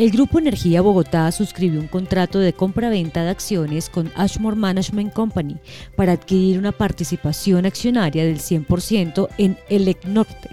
[0.00, 5.58] El Grupo Energía Bogotá suscribió un contrato de compra-venta de acciones con Ashmore Management Company
[5.94, 10.48] para adquirir una participación accionaria del 100% en Elec Norte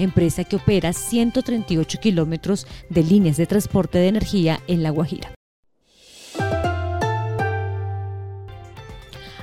[0.00, 5.34] empresa que opera 138 kilómetros de líneas de transporte de energía en La Guajira.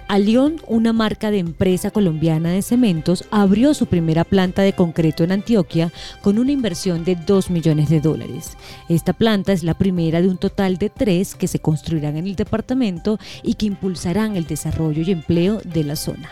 [0.07, 5.33] Alión, una marca de empresa colombiana de cementos, abrió su primera planta de concreto en
[5.33, 8.55] Antioquia con una inversión de 2 millones de dólares.
[8.87, 12.37] Esta planta es la primera de un total de tres que se construirán en el
[12.37, 16.31] departamento y que impulsarán el desarrollo y empleo de la zona.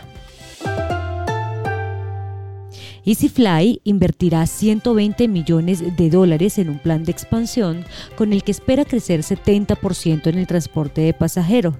[3.06, 7.84] EasyFly invertirá 120 millones de dólares en un plan de expansión
[8.16, 11.76] con el que espera crecer 70% en el transporte de pasajeros.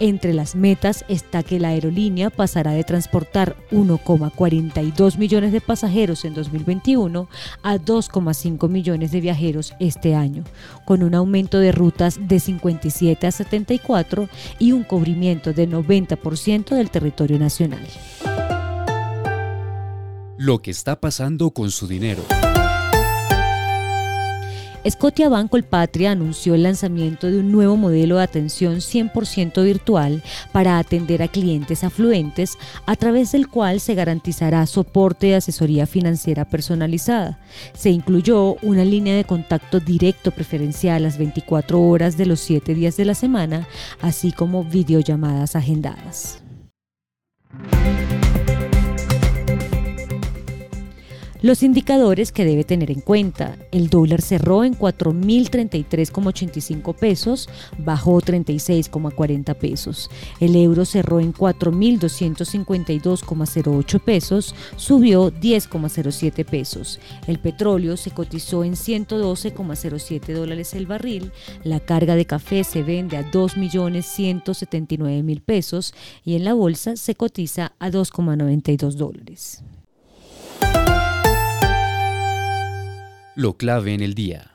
[0.00, 6.34] Entre las metas está que la aerolínea pasará de transportar 1,42 millones de pasajeros en
[6.34, 7.28] 2021
[7.62, 10.42] a 2,5 millones de viajeros este año,
[10.84, 16.90] con un aumento de rutas de 57 a 74 y un cubrimiento de 90% del
[16.90, 17.86] territorio nacional
[20.46, 22.22] lo que está pasando con su dinero.
[24.88, 31.24] Scotiabank Colpatria anunció el lanzamiento de un nuevo modelo de atención 100% virtual para atender
[31.24, 37.40] a clientes afluentes, a través del cual se garantizará soporte y asesoría financiera personalizada.
[37.74, 42.96] Se incluyó una línea de contacto directo preferencial las 24 horas de los 7 días
[42.96, 43.66] de la semana,
[44.00, 46.44] así como videollamadas agendadas.
[51.42, 53.58] Los indicadores que debe tener en cuenta.
[53.70, 60.08] El dólar cerró en 4.033,85 pesos, bajó 36,40 pesos.
[60.40, 67.00] El euro cerró en 4.252,08 pesos, subió 10,07 pesos.
[67.26, 71.32] El petróleo se cotizó en 112,07 dólares el barril.
[71.64, 75.92] La carga de café se vende a 2.179.000 pesos
[76.24, 79.62] y en la bolsa se cotiza a 2,92 dólares.
[83.36, 84.50] Lo clave en el día.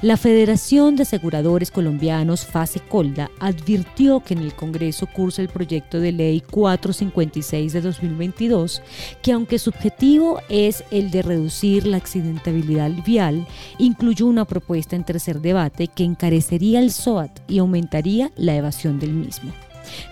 [0.00, 5.98] La Federación de Aseguradores Colombianos, FASE Colda, advirtió que en el Congreso cursa el proyecto
[5.98, 8.80] de ley 456 de 2022,
[9.22, 13.44] que aunque su objetivo es el de reducir la accidentabilidad vial,
[13.78, 19.14] incluyó una propuesta en tercer debate que encarecería el SOAT y aumentaría la evasión del
[19.14, 19.52] mismo.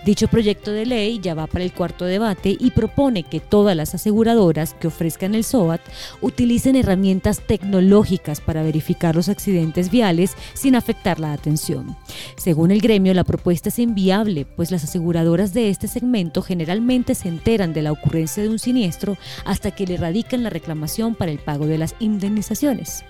[0.05, 3.95] Dicho proyecto de ley ya va para el cuarto debate y propone que todas las
[3.95, 5.81] aseguradoras que ofrezcan el SOAT
[6.21, 11.95] utilicen herramientas tecnológicas para verificar los accidentes viales sin afectar la atención.
[12.37, 17.27] Según el gremio, la propuesta es inviable, pues las aseguradoras de este segmento generalmente se
[17.27, 21.39] enteran de la ocurrencia de un siniestro hasta que le radican la reclamación para el
[21.39, 23.03] pago de las indemnizaciones.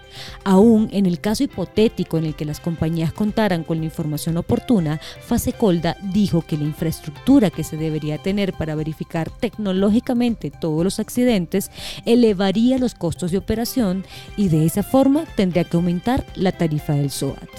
[0.43, 4.99] Aún en el caso hipotético en el que las compañías contaran con la información oportuna,
[5.21, 11.71] Fasecolda dijo que la infraestructura que se debería tener para verificar tecnológicamente todos los accidentes
[12.05, 17.11] elevaría los costos de operación y de esa forma tendría que aumentar la tarifa del
[17.11, 17.49] SOAT.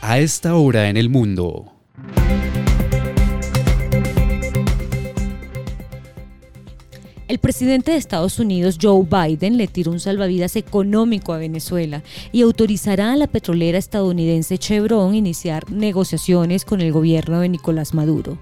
[0.00, 1.75] A esta hora en el mundo.
[7.36, 12.02] El presidente de Estados Unidos, Joe Biden, le tiró un salvavidas económico a Venezuela
[12.32, 18.38] y autorizará a la petrolera estadounidense Chevron iniciar negociaciones con el gobierno de Nicolás Maduro.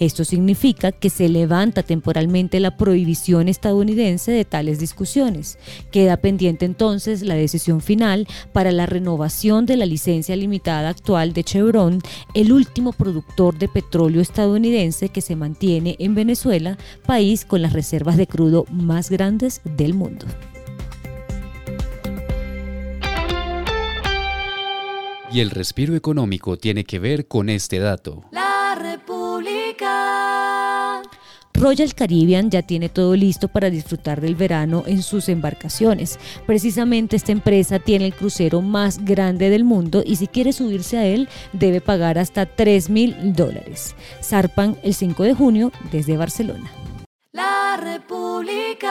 [0.00, 5.58] Esto significa que se levanta temporalmente la prohibición estadounidense de tales discusiones.
[5.90, 11.44] Queda pendiente entonces la decisión final para la renovación de la licencia limitada actual de
[11.44, 12.00] Chevron,
[12.32, 18.16] el último productor de petróleo estadounidense que se mantiene en Venezuela, país con las reservas
[18.16, 20.24] de crudo más grandes del mundo.
[25.32, 28.22] Y el respiro económico tiene que ver con este dato.
[28.30, 29.82] La República.
[31.52, 36.20] Royal Caribbean ya tiene todo listo para disfrutar del verano en sus embarcaciones.
[36.46, 41.04] Precisamente esta empresa tiene el crucero más grande del mundo y si quiere subirse a
[41.06, 43.96] él debe pagar hasta 3 mil dólares.
[44.22, 46.70] Zarpan el 5 de junio desde Barcelona.
[47.80, 48.88] República.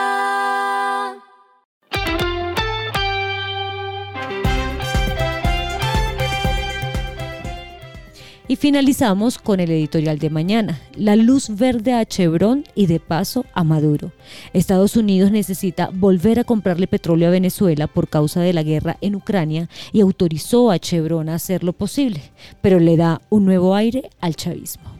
[8.50, 13.44] Y finalizamos con el editorial de mañana, la luz verde a Chevron y de paso
[13.52, 14.10] a Maduro.
[14.54, 19.16] Estados Unidos necesita volver a comprarle petróleo a Venezuela por causa de la guerra en
[19.16, 22.22] Ucrania y autorizó a Chevron a hacer lo posible,
[22.62, 24.98] pero le da un nuevo aire al chavismo.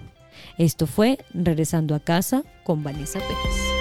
[0.59, 3.78] Esto fue Regresando a casa con Vanessa Pérez.